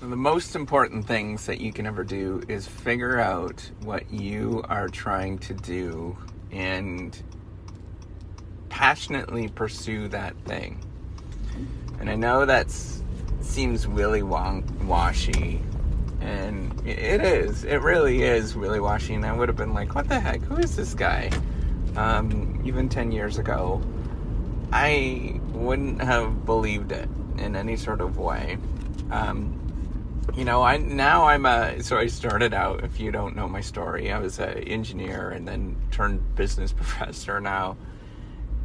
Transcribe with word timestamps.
the 0.00 0.16
most 0.16 0.54
important 0.54 1.06
things 1.06 1.46
that 1.46 1.60
you 1.60 1.72
can 1.72 1.86
ever 1.86 2.04
do 2.04 2.42
is 2.48 2.66
figure 2.66 3.18
out 3.18 3.68
what 3.82 4.10
you 4.12 4.62
are 4.68 4.88
trying 4.88 5.38
to 5.38 5.54
do 5.54 6.16
and 6.52 7.22
passionately 8.68 9.48
pursue 9.48 10.08
that 10.08 10.36
thing. 10.44 10.84
And 11.98 12.10
I 12.10 12.14
know 12.14 12.44
that 12.44 12.70
seems 13.40 13.88
willy 13.88 14.22
washy, 14.22 15.62
and 16.20 16.86
it 16.86 17.22
is. 17.22 17.64
It 17.64 17.80
really 17.80 18.22
is 18.22 18.54
willy 18.54 18.80
washy. 18.80 19.14
And 19.14 19.24
I 19.24 19.32
would 19.32 19.48
have 19.48 19.56
been 19.56 19.72
like, 19.72 19.94
"What 19.94 20.08
the 20.08 20.20
heck? 20.20 20.42
Who 20.42 20.56
is 20.56 20.76
this 20.76 20.92
guy?" 20.92 21.30
Um, 21.96 22.60
even 22.66 22.90
ten 22.90 23.12
years 23.12 23.38
ago, 23.38 23.80
I 24.72 25.40
wouldn't 25.52 26.02
have 26.02 26.44
believed 26.44 26.92
it 26.92 27.08
in 27.38 27.56
any 27.56 27.76
sort 27.76 28.02
of 28.02 28.18
way. 28.18 28.58
Um, 29.10 29.58
you 30.34 30.44
know, 30.44 30.62
I 30.62 30.76
now 30.76 31.26
I'm 31.26 31.46
a 31.46 31.82
so 31.82 31.96
I 31.96 32.06
started 32.06 32.52
out. 32.52 32.84
If 32.84 33.00
you 33.00 33.10
don't 33.10 33.36
know 33.36 33.48
my 33.48 33.60
story, 33.60 34.12
I 34.12 34.18
was 34.18 34.38
an 34.38 34.58
engineer 34.58 35.30
and 35.30 35.46
then 35.46 35.76
turned 35.90 36.34
business 36.34 36.72
professor 36.80 37.40
now, 37.40 37.76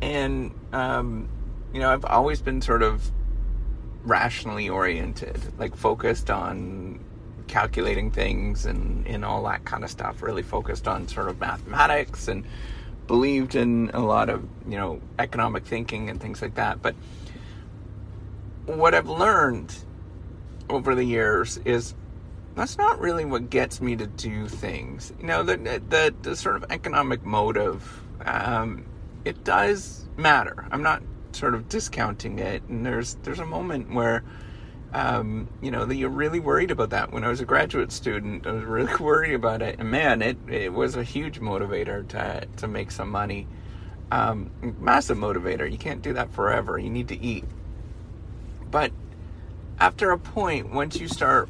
and 0.02 0.52
um, 0.74 1.30
you 1.74 1.80
know 1.80 1.92
I've 1.92 2.06
always 2.06 2.42
been 2.42 2.62
sort 2.62 2.84
of 2.84 3.12
rationally 4.04 4.70
oriented, 4.70 5.40
like 5.60 5.76
focused 5.76 6.32
on 6.32 7.00
calculating 7.48 8.12
things 8.12 8.66
and 8.66 9.06
and 9.08 9.24
all 9.24 9.44
that 9.44 9.64
kind 9.66 9.84
of 9.84 9.90
stuff. 9.90 10.22
Really 10.22 10.44
focused 10.44 10.88
on 10.88 11.08
sort 11.08 11.30
of 11.30 11.40
mathematics 11.40 12.28
and 12.28 12.46
believed 13.08 13.56
in 13.56 13.92
a 13.94 14.00
lot 14.00 14.30
of 14.30 14.48
you 14.68 14.78
know 14.78 15.02
economic 15.20 15.66
thinking 15.66 16.10
and 16.10 16.20
things 16.20 16.42
like 16.42 16.56
that, 16.56 16.82
but 16.82 16.96
what 18.66 18.94
I've 18.94 19.10
learned 19.10 19.76
over 20.72 20.96
the 20.96 21.04
years 21.04 21.60
is 21.66 21.94
that's 22.56 22.78
not 22.78 23.00
really 23.00 23.26
what 23.26 23.50
gets 23.50 23.82
me 23.82 23.96
to 23.96 24.08
do 24.08 24.48
things. 24.48 25.14
You 25.20 25.28
know, 25.28 25.44
the 25.44 25.58
the, 25.58 26.14
the 26.22 26.36
sort 26.36 26.56
of 26.56 26.66
economic 26.70 27.24
motive, 27.24 28.02
um, 28.26 28.86
it 29.26 29.44
does 29.44 30.06
matter. 30.18 30.66
I'm 30.72 30.84
not 30.84 31.02
sort 31.32 31.56
of 31.56 31.70
discounting 31.70 32.40
it, 32.40 32.64
and 32.64 32.86
there's 32.86 33.16
there's 33.24 33.40
a 33.40 33.46
moment 33.46 33.94
where. 33.94 34.24
Um, 34.94 35.48
you 35.62 35.72
know 35.72 35.86
that 35.86 35.96
you're 35.96 36.10
really 36.10 36.42
worried 36.42 36.70
about 36.70 36.90
that. 36.90 37.14
When 37.14 37.24
I 37.24 37.30
was 37.30 37.40
a 37.40 37.46
graduate 37.46 37.94
student, 37.94 38.46
I 38.46 38.52
was 38.52 38.66
really 38.66 38.94
worried 39.00 39.34
about 39.36 39.62
it, 39.62 39.80
and 39.80 39.90
man, 39.90 40.22
it 40.22 40.38
it 40.50 40.74
was 40.74 40.98
a 40.98 41.04
huge 41.06 41.40
motivator 41.40 42.06
to 42.10 42.46
to 42.58 42.68
make 42.68 42.92
some 42.92 43.10
money. 43.10 43.48
Um, 44.12 44.52
massive 44.82 45.18
motivator. 45.18 45.72
You 45.72 45.78
can't 45.78 46.02
do 46.02 46.12
that 46.12 46.34
forever. 46.34 46.78
You 46.78 46.90
need 46.90 47.08
to 47.08 47.18
eat. 47.18 47.46
But 48.70 48.92
after 49.82 50.12
a 50.12 50.18
point, 50.20 50.72
once 50.72 51.00
you 51.00 51.08
start 51.08 51.50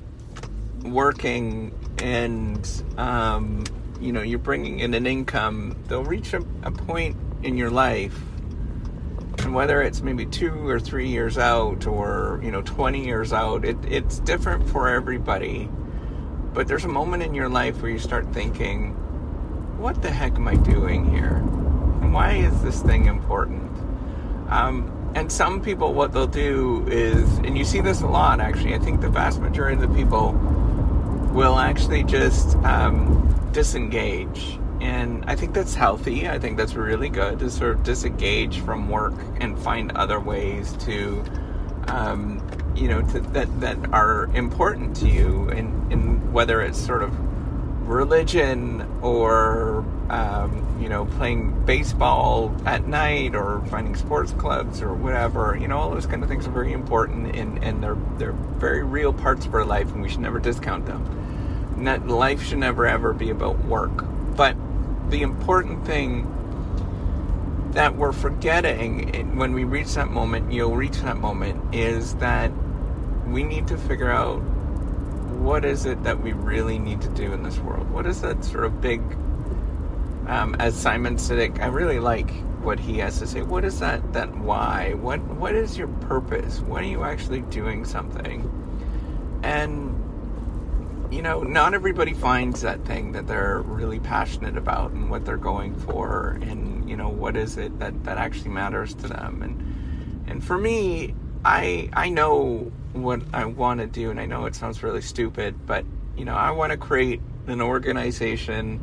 working 0.86 1.78
and 1.98 2.66
um, 2.96 3.66
you 4.00 4.14
know 4.14 4.22
you're 4.22 4.40
bringing 4.40 4.80
in 4.80 4.94
an 4.94 5.06
income, 5.06 5.76
they'll 5.90 6.06
reach 6.06 6.34
a, 6.34 6.42
a 6.64 6.72
point 6.72 7.18
in 7.44 7.58
your 7.58 7.70
life, 7.70 8.18
and 9.40 9.54
whether 9.54 9.82
it's 9.82 10.02
maybe 10.02 10.26
two 10.26 10.66
or 10.66 10.80
three 10.80 11.10
years 11.10 11.38
out 11.38 11.86
or 11.86 12.40
you 12.42 12.52
know 12.52 12.62
20 12.62 13.06
years 13.06 13.34
out, 13.34 13.66
it, 13.66 13.76
it's 13.84 14.20
different 14.20 14.68
for 14.70 14.88
everybody. 14.88 15.70
But 16.54 16.70
there's 16.70 16.86
a 16.86 16.94
moment 17.02 17.24
in 17.24 17.34
your 17.34 17.50
life 17.50 17.82
where 17.82 17.92
you 17.92 18.00
start 18.00 18.32
thinking, 18.34 18.94
"What 19.78 20.02
the 20.02 20.10
heck 20.10 20.36
am 20.36 20.48
I 20.48 20.56
doing 20.56 21.12
here? 21.12 21.44
And 22.02 22.14
why 22.14 22.36
is 22.36 22.64
this 22.64 22.82
thing 22.82 23.08
important?" 23.08 23.70
Um, 24.50 25.01
and 25.16 25.32
some 25.32 25.62
people, 25.62 25.94
what 25.94 26.14
they'll 26.14 26.28
do 26.28 26.86
is, 26.88 27.38
and 27.40 27.58
you 27.58 27.66
see 27.66 27.82
this 27.82 28.02
a 28.02 28.08
lot 28.08 28.40
actually, 28.40 28.74
I 28.74 28.80
think 28.80 29.02
the 29.02 29.10
vast 29.10 29.40
majority 29.40 29.82
of 29.82 29.90
the 29.90 29.96
people 29.96 30.34
will 31.34 31.58
actually 31.58 32.04
just 32.04 32.56
um, 32.58 33.50
disengage. 33.52 34.58
And 34.80 35.24
I 35.28 35.36
think 35.36 35.54
that's 35.54 35.76
healthy. 35.76 36.28
I 36.28 36.40
think 36.40 36.58
that's 36.58 36.74
really 36.74 37.10
good 37.10 37.40
to 37.40 37.50
sort 37.50 37.76
of 37.76 37.84
disengage 37.84 38.60
from 38.62 38.90
work 38.90 39.14
and 39.40 39.58
find 39.60 39.92
other 39.92 40.20
ways 40.20 40.74
to, 40.86 41.24
um, 41.88 42.42
you 42.76 42.88
know, 42.88 43.02
to, 43.02 43.20
that, 43.20 43.60
that 43.62 43.94
are 43.94 44.26
important 44.34 44.96
to 44.98 45.08
you. 45.08 45.50
And, 45.50 45.94
and 45.94 46.34
whether 46.34 46.62
it's 46.62 46.80
sort 46.80 47.04
of 47.04 47.14
religion 47.92 48.82
or 49.02 49.86
um, 50.10 50.78
you 50.82 50.88
know 50.90 51.06
playing 51.18 51.66
baseball 51.66 52.56
at 52.66 52.88
night 52.88 53.36
or 53.36 53.64
finding 53.70 53.96
sports 53.96 54.32
clubs 54.34 54.82
or 54.82 54.94
whatever 54.94 55.58
you 55.60 55.68
know 55.68 55.78
all 55.78 55.90
those 55.92 56.06
kind 56.06 56.24
of 56.24 56.30
things 56.30 56.48
are 56.48 56.52
very 56.52 56.72
important 56.72 57.36
and, 57.36 57.64
and 57.64 57.84
they're 57.84 57.98
they're 58.18 58.32
very 58.32 58.84
real 58.84 59.14
parts 59.14 59.46
of 59.46 59.54
our 59.54 59.66
life 59.66 59.92
and 59.92 60.02
we 60.02 60.10
should 60.10 60.22
never 60.22 60.40
discount 60.40 60.86
them. 60.86 61.04
Not, 61.78 62.08
life 62.08 62.44
should 62.44 62.60
never 62.60 62.86
ever 62.86 63.14
be 63.14 63.30
about 63.30 63.64
work. 63.66 64.06
But 64.36 64.56
the 65.10 65.22
important 65.22 65.86
thing 65.86 66.28
that 67.72 67.96
we're 67.96 68.12
forgetting 68.12 69.36
when 69.36 69.54
we 69.54 69.64
reach 69.64 69.94
that 69.94 70.10
moment 70.10 70.52
you'll 70.52 70.76
reach 70.76 70.98
that 71.00 71.18
moment 71.18 71.74
is 71.74 72.16
that 72.16 72.52
we 73.28 73.44
need 73.44 73.68
to 73.68 73.78
figure 73.78 74.12
out 74.12 74.42
what 75.42 75.66
is 75.66 75.86
it 75.86 76.04
that 76.04 76.22
we 76.22 76.34
really 76.34 76.78
need 76.78 77.02
to 77.02 77.10
do 77.10 77.34
in 77.34 77.42
this 77.44 77.58
world? 77.60 77.90
What 77.90 78.06
is 78.06 78.22
that 78.22 78.44
sort 78.46 78.64
of 78.64 78.80
big, 78.80 79.02
um, 80.28 80.56
as 80.60 80.76
Simon 80.76 81.16
Sinek, 81.16 81.60
I 81.60 81.68
really 81.68 82.00
like 82.00 82.30
what 82.62 82.80
he 82.80 83.00
has 83.00 83.18
to 83.20 83.28
say. 83.28 83.42
What 83.42 83.66
is 83.66 83.80
that, 83.80 84.14
that 84.14 84.36
why? 84.38 84.94
What, 84.94 85.20
what 85.22 85.56
is 85.56 85.78
your 85.78 85.88
purpose? 85.88 86.60
When 86.62 86.84
are 86.84 86.88
you 86.88 87.04
actually 87.04 87.42
doing 87.42 87.86
something? 87.86 88.48
And, 89.42 89.98
you 91.12 91.24
know, 91.24 91.42
not 91.42 91.74
everybody 91.74 92.14
finds 92.14 92.62
that 92.62 92.86
thing 92.86 93.12
that 93.14 93.26
they're 93.26 93.62
really 93.64 94.00
passionate 94.00 94.58
about 94.58 94.92
and 94.92 95.10
what 95.10 95.26
they're 95.26 95.38
going 95.38 95.76
for 95.76 96.38
and, 96.44 96.88
you 96.88 96.96
know, 96.96 97.10
what 97.10 97.36
is 97.36 97.58
it 97.58 97.80
that, 97.80 98.04
that 98.04 98.20
actually 98.20 98.52
matters 98.52 98.94
to 98.94 99.08
them. 99.08 99.42
And, 99.42 100.30
and 100.30 100.44
for 100.44 100.60
me, 100.60 101.16
I, 101.44 101.90
I 101.94 102.10
know 102.10 102.72
what 102.94 103.22
I 103.34 103.46
want 103.46 103.80
to 103.80 103.88
do, 103.88 104.12
and 104.12 104.20
I 104.20 104.26
know 104.26 104.46
it 104.46 104.56
sounds 104.56 104.84
really 104.84 105.02
stupid, 105.02 105.66
but 105.66 105.86
you 106.18 106.26
know, 106.26 106.36
I 106.36 106.52
want 106.52 106.72
to 106.72 106.78
create 106.78 107.22
an 107.48 107.62
organization, 107.62 108.80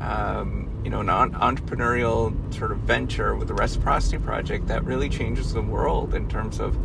um, 0.00 0.80
you 0.82 0.90
know, 0.90 1.00
an 1.00 1.08
entrepreneurial 1.08 2.34
sort 2.54 2.72
of 2.72 2.78
venture 2.78 3.36
with 3.36 3.48
the 3.48 3.54
Reciprocity 3.54 4.18
Project 4.18 4.66
that 4.68 4.84
really 4.84 5.08
changes 5.08 5.52
the 5.52 5.62
world 5.62 6.14
in 6.14 6.28
terms 6.28 6.58
of 6.58 6.76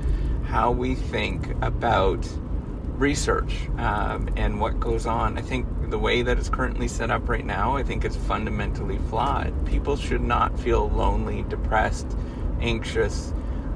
how 0.45 0.71
we 0.71 0.95
think 0.95 1.55
about 1.61 2.27
research 2.97 3.67
um, 3.77 4.29
and 4.35 4.59
what 4.59 4.79
goes 4.79 5.05
on. 5.05 5.37
I 5.37 5.41
think 5.41 5.65
the 5.89 5.97
way 5.97 6.21
that 6.21 6.37
it's 6.37 6.49
currently 6.49 6.87
set 6.87 7.09
up 7.09 7.27
right 7.29 7.45
now, 7.45 7.75
I 7.75 7.83
think 7.83 8.05
is 8.05 8.15
fundamentally 8.15 8.99
flawed. 9.09 9.53
People 9.65 9.95
should 9.95 10.21
not 10.21 10.59
feel 10.59 10.89
lonely, 10.89 11.43
depressed, 11.49 12.07
anxious 12.61 13.33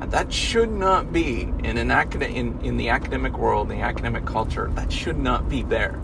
that 0.07 0.31
should 0.31 0.71
not 0.71 1.11
be 1.13 1.43
in 1.63 1.77
an 1.77 1.91
acad- 1.91 2.23
in, 2.23 2.59
in 2.61 2.77
the 2.77 2.89
academic 2.89 3.37
world, 3.37 3.71
in 3.71 3.77
the 3.77 3.83
academic 3.83 4.25
culture. 4.25 4.71
That 4.75 4.91
should 4.91 5.17
not 5.17 5.49
be 5.49 5.63
there. 5.63 5.99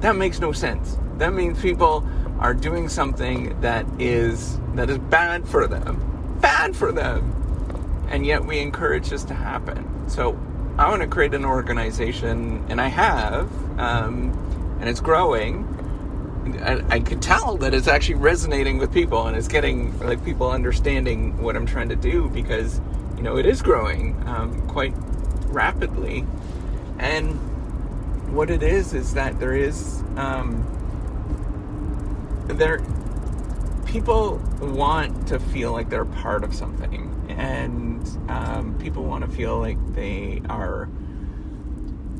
That 0.00 0.16
makes 0.16 0.40
no 0.40 0.52
sense. 0.52 0.98
That 1.18 1.32
means 1.32 1.60
people 1.60 2.06
are 2.40 2.54
doing 2.54 2.88
something 2.88 3.58
that 3.60 3.86
is 3.98 4.58
that 4.74 4.90
is 4.90 4.98
bad 4.98 5.48
for 5.48 5.66
them, 5.66 6.38
bad 6.40 6.74
for 6.76 6.92
them, 6.92 7.32
and 8.08 8.26
yet 8.26 8.44
we 8.44 8.58
encourage 8.58 9.08
this 9.08 9.24
to 9.24 9.34
happen. 9.34 10.08
So 10.08 10.38
I 10.76 10.90
want 10.90 11.02
to 11.02 11.08
create 11.08 11.34
an 11.34 11.44
organization, 11.44 12.64
and 12.68 12.80
I 12.80 12.88
have, 12.88 13.48
um, 13.78 14.76
and 14.80 14.88
it's 14.88 15.00
growing. 15.00 15.70
I, 16.62 16.96
I 16.96 17.00
could 17.00 17.22
tell 17.22 17.56
that 17.58 17.72
it's 17.72 17.88
actually 17.88 18.16
resonating 18.16 18.78
with 18.78 18.92
people, 18.92 19.26
and 19.26 19.36
it's 19.36 19.48
getting 19.48 19.98
like 20.00 20.22
people 20.24 20.50
understanding 20.50 21.40
what 21.40 21.56
I'm 21.56 21.66
trying 21.66 21.88
to 21.90 21.96
do 21.96 22.28
because 22.28 22.80
you 23.16 23.22
know, 23.22 23.36
it 23.36 23.46
is 23.46 23.62
growing 23.62 24.22
um, 24.26 24.66
quite 24.68 24.94
rapidly. 25.48 26.26
And 26.98 27.38
what 28.34 28.50
it 28.50 28.62
is 28.62 28.94
is 28.94 29.14
that 29.14 29.38
there 29.38 29.54
is 29.54 30.02
um, 30.16 30.64
there 32.46 32.80
people 33.86 34.40
want 34.60 35.28
to 35.28 35.38
feel 35.38 35.72
like 35.72 35.88
they're 35.88 36.04
part 36.04 36.44
of 36.44 36.54
something, 36.54 37.26
and 37.28 38.06
um, 38.28 38.76
people 38.80 39.04
want 39.04 39.24
to 39.24 39.30
feel 39.30 39.58
like 39.58 39.78
they 39.94 40.42
are 40.48 40.88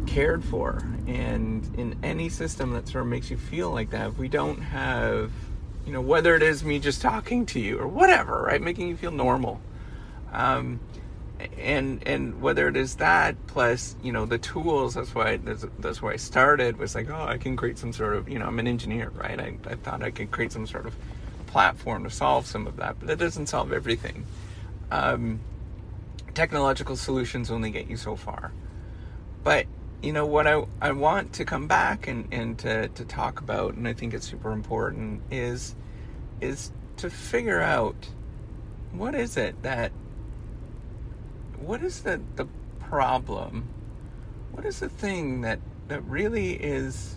cared 0.07 0.45
for. 0.45 0.83
And 1.07 1.69
in 1.77 1.99
any 2.03 2.29
system 2.29 2.73
that 2.73 2.89
sort 2.89 3.03
of 3.03 3.11
makes 3.11 3.31
you 3.31 3.37
feel 3.37 3.71
like 3.71 3.91
that, 3.91 4.11
if 4.11 4.19
we 4.19 4.29
don't 4.29 4.61
have, 4.61 5.33
you 5.85 5.93
know, 5.93 6.01
whether 6.01 6.35
it 6.35 6.43
is 6.43 6.65
me 6.65 6.79
just 6.79 7.03
talking 7.03 7.45
to 7.47 7.61
you 7.61 7.79
or 7.79 7.89
whatever, 7.89 8.43
right, 8.43 8.63
making 8.63 8.89
you 8.89 8.97
feel 8.97 9.11
normal 9.11 9.61
um, 10.35 10.81
and 11.59 12.07
and 12.07 12.41
whether 12.41 12.69
it 12.69 12.77
is 12.77 12.97
that 12.97 13.35
plus 13.47 13.97
you 14.03 14.13
know 14.13 14.25
the 14.25 14.39
tools 14.39 14.95
that's 14.95 15.15
why 15.15 15.37
that's, 15.39 15.67
that's 15.79 16.01
why 16.01 16.13
I 16.13 16.17
started 16.17 16.77
was 16.79 16.95
like 16.95 17.11
oh 17.11 17.25
I 17.25 17.39
can 17.39 17.57
create 17.57 17.79
some 17.79 17.93
sort 17.93 18.15
of 18.17 18.29
you 18.29 18.39
know 18.39 18.47
I'm 18.47 18.59
an 18.59 18.67
engineer 18.67 19.11
right? 19.11 19.39
I, 19.41 19.57
I 19.67 19.75
thought 19.75 20.03
I 20.03 20.11
could 20.11 20.31
create 20.31 20.53
some 20.53 20.67
sort 20.67 20.87
of 20.87 20.95
platform 21.47 22.05
to 22.05 22.11
solve 22.11 22.47
some 22.47 22.67
of 22.67 22.77
that 22.77 22.99
but 22.99 23.09
that 23.09 23.19
doesn't 23.19 23.47
solve 23.47 23.73
everything. 23.73 24.27
Um, 24.91 25.41
technological 26.35 26.97
solutions 26.97 27.51
only 27.51 27.71
get 27.71 27.89
you 27.89 27.97
so 27.97 28.17
far. 28.17 28.53
But 29.43 29.67
you 30.03 30.13
know 30.13 30.27
what 30.27 30.47
I, 30.47 30.65
I 30.81 30.93
want 30.93 31.33
to 31.35 31.45
come 31.45 31.67
back 31.67 32.07
and, 32.07 32.29
and 32.33 32.59
to, 32.61 32.89
to 32.89 33.05
talk 33.05 33.41
about 33.41 33.75
and 33.75 33.89
I 33.89 33.93
think 33.93 34.15
it's 34.15 34.29
super 34.29 34.53
important 34.53 35.23
is 35.31 35.75
is 36.41 36.73
to 36.99 37.11
figure 37.11 37.61
out 37.61 37.97
what 38.93 39.15
is 39.15 39.37
it 39.37 39.63
that 39.63 39.93
what 41.59 41.83
is 41.83 42.03
the 42.03 42.21
the 42.37 42.47
problem? 42.81 43.69
What 44.53 44.65
is 44.65 44.81
the 44.81 44.89
thing 44.89 45.43
that 45.43 45.59
that 45.89 46.03
really 46.05 46.53
is 46.53 47.17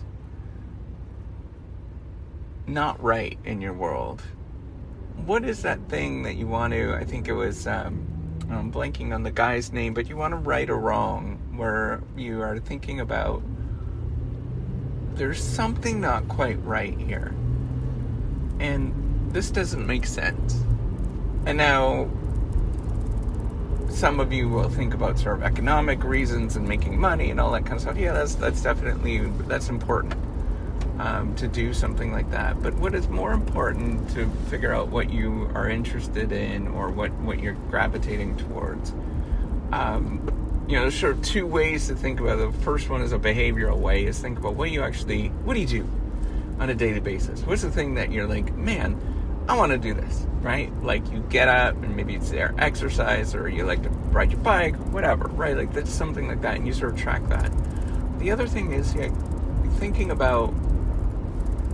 not 2.66 3.02
right 3.02 3.38
in 3.44 3.60
your 3.60 3.72
world? 3.72 4.22
What 5.24 5.44
is 5.44 5.62
that 5.62 5.88
thing 5.88 6.22
that 6.22 6.36
you 6.36 6.46
want 6.46 6.72
to 6.72 6.94
i 6.94 7.04
think 7.04 7.26
it 7.26 7.32
was 7.32 7.66
um, 7.66 8.06
i'm 8.50 8.72
blanking 8.72 9.12
on 9.12 9.24
the 9.24 9.32
guy's 9.32 9.72
name 9.72 9.92
but 9.92 10.08
you 10.08 10.16
want 10.16 10.30
to 10.32 10.36
right 10.36 10.70
or 10.70 10.78
wrong 10.78 11.38
where 11.56 12.00
you 12.16 12.40
are 12.40 12.58
thinking 12.60 13.00
about 13.00 13.42
there's 15.18 15.42
something 15.42 16.00
not 16.00 16.28
quite 16.28 16.64
right 16.64 16.96
here. 16.96 17.34
And 18.60 19.30
this 19.32 19.50
doesn't 19.50 19.84
make 19.84 20.06
sense. 20.06 20.64
And 21.44 21.58
now 21.58 22.08
some 23.88 24.20
of 24.20 24.32
you 24.32 24.48
will 24.48 24.68
think 24.68 24.94
about 24.94 25.18
sort 25.18 25.36
of 25.36 25.42
economic 25.42 26.04
reasons 26.04 26.56
and 26.56 26.68
making 26.68 26.98
money 26.98 27.30
and 27.30 27.40
all 27.40 27.52
that 27.52 27.62
kind 27.62 27.76
of 27.76 27.80
stuff. 27.80 27.96
Yeah, 27.96 28.12
that's 28.12 28.34
that's 28.34 28.62
definitely 28.62 29.18
that's 29.46 29.68
important 29.68 30.14
um, 30.98 31.34
to 31.36 31.48
do 31.48 31.72
something 31.72 32.12
like 32.12 32.30
that. 32.30 32.62
But 32.62 32.74
what 32.74 32.94
is 32.94 33.08
more 33.08 33.32
important 33.32 34.10
to 34.10 34.28
figure 34.50 34.72
out 34.72 34.88
what 34.88 35.10
you 35.10 35.50
are 35.54 35.68
interested 35.68 36.32
in 36.32 36.68
or 36.68 36.90
what 36.90 37.12
what 37.20 37.40
you're 37.40 37.56
gravitating 37.70 38.36
towards. 38.36 38.92
Um, 39.72 40.64
you 40.68 40.76
know, 40.76 40.82
there's 40.82 40.98
sort 40.98 41.16
of 41.16 41.22
two 41.22 41.46
ways 41.46 41.86
to 41.88 41.94
think 41.94 42.20
about 42.20 42.38
it. 42.38 42.52
The 42.52 42.58
first 42.60 42.90
one 42.90 43.00
is 43.00 43.12
a 43.12 43.18
behavioral 43.18 43.78
way: 43.78 44.04
is 44.04 44.18
think 44.18 44.38
about 44.38 44.54
what 44.54 44.70
you 44.70 44.82
actually 44.82 45.28
what 45.44 45.54
do 45.54 45.60
you 45.60 45.66
do 45.66 45.88
on 46.60 46.70
a 46.70 46.74
daily 46.74 47.00
basis. 47.00 47.42
What's 47.42 47.62
the 47.62 47.70
thing 47.70 47.94
that 47.94 48.12
you're 48.12 48.26
like, 48.26 48.54
man 48.54 49.00
I 49.48 49.56
want 49.56 49.72
to 49.72 49.78
do 49.78 49.94
this, 49.94 50.26
right? 50.42 50.70
Like 50.82 51.10
you 51.10 51.20
get 51.30 51.48
up 51.48 51.82
and 51.82 51.96
maybe 51.96 52.14
it's 52.14 52.30
there 52.30 52.54
exercise 52.58 53.34
or 53.34 53.48
you 53.48 53.64
like 53.64 53.82
to 53.82 53.88
ride 53.88 54.30
your 54.30 54.40
bike, 54.40 54.76
whatever, 54.92 55.28
right? 55.28 55.56
Like 55.56 55.72
that's 55.72 55.90
something 55.90 56.28
like 56.28 56.42
that, 56.42 56.56
and 56.56 56.66
you 56.66 56.74
sort 56.74 56.92
of 56.92 56.98
track 57.00 57.26
that. 57.28 57.50
The 58.18 58.30
other 58.30 58.46
thing 58.46 58.72
is 58.72 58.94
yeah, 58.94 59.10
thinking 59.76 60.10
about 60.10 60.48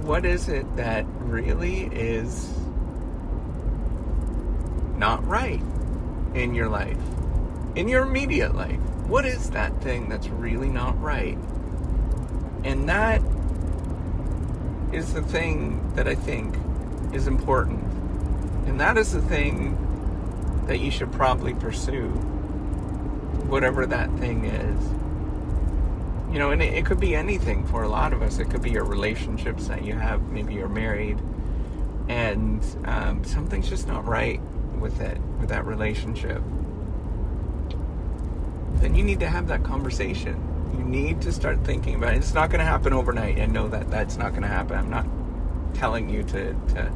what 0.04 0.24
is 0.24 0.48
it 0.48 0.76
that 0.76 1.04
really 1.18 1.86
is 1.86 2.54
not 4.96 5.26
right 5.26 5.62
in 6.34 6.54
your 6.54 6.68
life, 6.68 6.98
in 7.74 7.88
your 7.88 8.04
immediate 8.04 8.54
life. 8.54 8.78
What 9.08 9.24
is 9.24 9.50
that 9.50 9.82
thing 9.82 10.08
that's 10.08 10.28
really 10.28 10.68
not 10.68 11.00
right? 11.02 11.38
And 12.62 12.88
that 12.88 13.20
is 14.92 15.12
the 15.12 15.22
thing 15.22 15.92
that 15.96 16.06
I 16.06 16.14
think 16.14 16.54
is 17.14 17.26
important. 17.26 17.82
And 18.66 18.80
that 18.80 18.98
is 18.98 19.12
the 19.12 19.22
thing 19.22 19.78
that 20.66 20.80
you 20.80 20.90
should 20.90 21.12
probably 21.12 21.54
pursue, 21.54 22.08
whatever 23.48 23.86
that 23.86 24.10
thing 24.18 24.44
is. 24.44 24.90
You 26.32 26.38
know, 26.38 26.50
and 26.50 26.62
it, 26.62 26.74
it 26.74 26.86
could 26.86 26.98
be 26.98 27.14
anything 27.14 27.64
for 27.66 27.82
a 27.82 27.88
lot 27.88 28.12
of 28.12 28.22
us. 28.22 28.38
It 28.38 28.50
could 28.50 28.62
be 28.62 28.70
your 28.70 28.84
relationships 28.84 29.68
that 29.68 29.84
you 29.84 29.94
have. 29.94 30.22
Maybe 30.30 30.54
you're 30.54 30.68
married 30.68 31.20
and 32.08 32.64
um, 32.84 33.24
something's 33.24 33.68
just 33.68 33.86
not 33.86 34.04
right 34.06 34.40
with 34.78 35.00
it, 35.00 35.18
with 35.40 35.48
that 35.48 35.64
relationship. 35.64 36.42
Then 38.74 38.94
you 38.94 39.02
need 39.04 39.20
to 39.20 39.28
have 39.28 39.48
that 39.48 39.62
conversation. 39.62 40.36
You 40.76 40.84
need 40.84 41.22
to 41.22 41.32
start 41.32 41.64
thinking 41.64 41.94
about 41.94 42.14
it. 42.14 42.18
It's 42.18 42.34
not 42.34 42.50
going 42.50 42.58
to 42.58 42.66
happen 42.66 42.92
overnight. 42.92 43.38
I 43.38 43.46
know 43.46 43.68
that 43.68 43.90
that's 43.90 44.16
not 44.16 44.30
going 44.30 44.42
to 44.42 44.48
happen. 44.48 44.76
I'm 44.76 44.90
not 44.90 45.06
telling 45.74 46.08
you 46.08 46.22
to, 46.24 46.54
to 46.54 46.92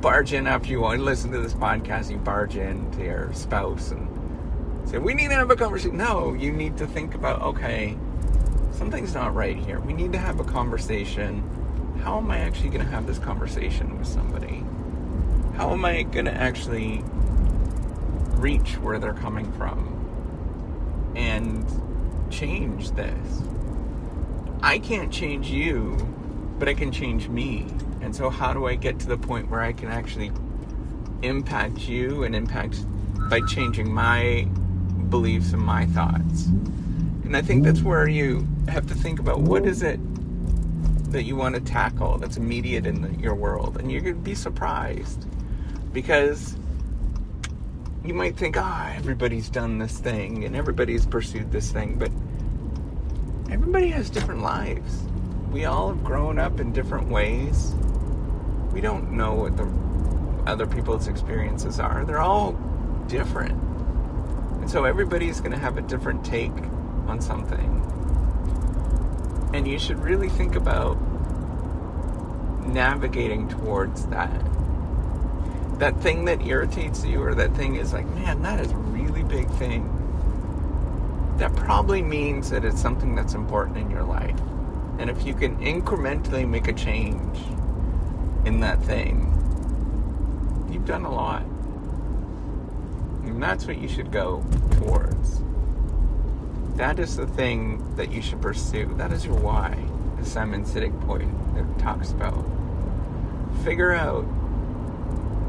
barge 0.00 0.32
in 0.32 0.46
after 0.46 0.70
you 0.70 0.80
want 0.80 0.98
to 0.98 1.04
listen 1.04 1.30
to 1.32 1.38
this 1.40 1.54
podcast. 1.54 2.10
You 2.10 2.18
barge 2.18 2.56
in 2.56 2.90
to 2.92 3.04
your 3.04 3.32
spouse 3.32 3.90
and 3.90 4.08
say, 4.88 4.98
"We 4.98 5.14
need 5.14 5.28
to 5.28 5.34
have 5.34 5.50
a 5.50 5.56
conversation." 5.56 5.96
No, 5.96 6.34
you 6.34 6.52
need 6.52 6.76
to 6.78 6.86
think 6.86 7.14
about, 7.14 7.42
okay, 7.42 7.96
something's 8.72 9.14
not 9.14 9.34
right 9.34 9.56
here. 9.56 9.80
We 9.80 9.92
need 9.92 10.12
to 10.12 10.18
have 10.18 10.40
a 10.40 10.44
conversation. 10.44 11.42
How 12.02 12.18
am 12.18 12.30
I 12.30 12.38
actually 12.38 12.70
going 12.70 12.84
to 12.84 12.90
have 12.90 13.06
this 13.06 13.18
conversation 13.18 13.98
with 13.98 14.06
somebody? 14.06 14.64
How 15.56 15.72
am 15.72 15.84
I 15.84 16.02
going 16.02 16.26
to 16.26 16.34
actually 16.34 17.02
reach 18.36 18.78
where 18.78 19.00
they're 19.00 19.14
coming 19.14 19.50
from 19.52 21.12
and 21.16 21.66
change 22.30 22.92
this? 22.92 23.42
I 24.62 24.78
can't 24.78 25.12
change 25.12 25.48
you, 25.50 25.96
but 26.58 26.68
I 26.68 26.74
can 26.74 26.92
change 26.92 27.28
me. 27.28 27.66
And 28.00 28.14
so, 28.14 28.30
how 28.30 28.52
do 28.52 28.66
I 28.66 28.74
get 28.74 28.98
to 29.00 29.06
the 29.06 29.18
point 29.18 29.50
where 29.50 29.60
I 29.60 29.72
can 29.72 29.88
actually 29.88 30.32
impact 31.22 31.88
you 31.88 32.24
and 32.24 32.34
impact 32.34 32.84
by 33.28 33.40
changing 33.42 33.92
my 33.92 34.48
beliefs 35.08 35.52
and 35.52 35.62
my 35.62 35.86
thoughts? 35.86 36.46
And 37.24 37.36
I 37.36 37.42
think 37.42 37.64
that's 37.64 37.82
where 37.82 38.08
you 38.08 38.46
have 38.68 38.86
to 38.86 38.94
think 38.94 39.20
about 39.20 39.40
what 39.40 39.66
is 39.66 39.82
it 39.82 40.00
that 41.12 41.24
you 41.24 41.36
want 41.36 41.54
to 41.54 41.60
tackle 41.60 42.18
that's 42.18 42.36
immediate 42.36 42.86
in 42.86 43.02
the, 43.02 43.10
your 43.20 43.34
world. 43.34 43.78
And 43.78 43.90
you're 43.90 44.00
going 44.00 44.14
to 44.14 44.20
be 44.20 44.34
surprised 44.34 45.26
because 45.92 46.56
you 48.04 48.14
might 48.14 48.36
think, 48.36 48.56
ah, 48.58 48.88
oh, 48.90 48.96
everybody's 48.96 49.48
done 49.48 49.78
this 49.78 49.98
thing 49.98 50.44
and 50.44 50.54
everybody's 50.54 51.06
pursued 51.06 51.50
this 51.50 51.72
thing, 51.72 51.98
but 51.98 52.10
everybody 53.52 53.88
has 53.88 54.10
different 54.10 54.42
lives. 54.42 55.02
We 55.50 55.64
all 55.64 55.88
have 55.88 56.04
grown 56.04 56.38
up 56.38 56.60
in 56.60 56.72
different 56.72 57.08
ways 57.08 57.74
we 58.78 58.82
don't 58.82 59.10
know 59.10 59.34
what 59.34 59.56
the 59.56 59.66
other 60.48 60.64
people's 60.64 61.08
experiences 61.08 61.80
are. 61.80 62.04
They're 62.04 62.20
all 62.20 62.52
different. 63.08 63.60
And 64.60 64.70
so 64.70 64.84
everybody's 64.84 65.40
going 65.40 65.50
to 65.50 65.58
have 65.58 65.78
a 65.78 65.82
different 65.82 66.24
take 66.24 66.52
on 67.08 67.20
something. 67.20 67.82
And 69.52 69.66
you 69.66 69.80
should 69.80 69.98
really 69.98 70.28
think 70.28 70.54
about 70.54 70.96
navigating 72.68 73.48
towards 73.48 74.06
that. 74.06 74.44
That 75.80 76.00
thing 76.00 76.24
that 76.26 76.40
irritates 76.46 77.04
you, 77.04 77.20
or 77.20 77.34
that 77.34 77.56
thing 77.56 77.74
is 77.74 77.92
like, 77.92 78.06
man, 78.14 78.42
that 78.42 78.60
is 78.60 78.70
a 78.70 78.76
really 78.76 79.24
big 79.24 79.50
thing. 79.52 79.94
That 81.38 81.54
probably 81.56 82.02
means 82.02 82.50
that 82.50 82.64
it's 82.64 82.80
something 82.80 83.14
that's 83.14 83.34
important 83.34 83.78
in 83.78 83.90
your 83.90 84.04
life. 84.04 84.38
And 85.08 85.16
if 85.16 85.26
you 85.26 85.32
can 85.32 85.56
incrementally 85.56 86.46
make 86.46 86.68
a 86.68 86.72
change, 86.74 87.38
in 88.44 88.60
that 88.60 88.78
thing, 88.82 89.32
you've 90.70 90.84
done 90.84 91.06
a 91.06 91.10
lot. 91.10 91.44
And 93.24 93.42
that's 93.42 93.66
what 93.66 93.78
you 93.78 93.88
should 93.88 94.12
go 94.12 94.44
towards. 94.72 95.40
That 96.76 96.98
is 96.98 97.16
the 97.16 97.26
thing 97.26 97.96
that 97.96 98.12
you 98.12 98.20
should 98.20 98.42
pursue. 98.42 98.92
That 98.98 99.10
is 99.10 99.24
your 99.24 99.36
why, 99.36 99.82
as 100.20 100.30
Simon 100.30 100.66
Sinek 100.66 101.00
point 101.06 101.32
that 101.54 101.78
talks 101.78 102.10
about. 102.10 102.44
Figure 103.64 103.94
out 103.94 104.24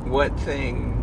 what 0.06 0.40
thing 0.40 0.96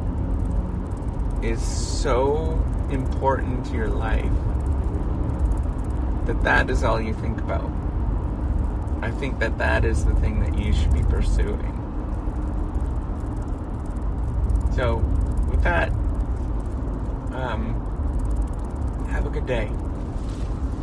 is 1.43 1.61
so 1.61 2.59
important 2.91 3.67
to 3.67 3.75
your 3.75 3.89
life 3.89 4.25
that 6.25 6.43
that 6.43 6.71
is 6.71 6.83
all 6.83 6.99
you 6.99 7.13
think 7.13 7.39
about. 7.41 7.71
I 9.03 9.11
think 9.11 9.39
that 9.39 9.59
that 9.59 9.85
is 9.85 10.05
the 10.05 10.15
thing 10.17 10.41
that 10.41 10.59
you 10.59 10.73
should 10.73 10.93
be 10.93 11.03
pursuing. 11.03 11.73
So, 14.75 14.97
with 15.51 15.63
that, 15.63 15.91
um, 17.33 17.75
have 19.11 19.27
a 19.27 19.31
good 19.31 19.47
day. 19.47 19.71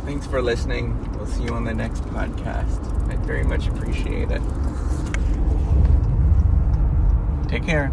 Thanks 0.04 0.26
for 0.26 0.42
listening. 0.42 1.12
We'll 1.14 1.26
see 1.26 1.44
you 1.44 1.50
on 1.50 1.64
the 1.64 1.74
next 1.74 2.02
podcast. 2.04 3.10
I 3.10 3.16
very 3.16 3.44
much 3.44 3.68
appreciate 3.68 4.30
it. 4.30 4.42
Take 7.48 7.64
care. 7.64 7.92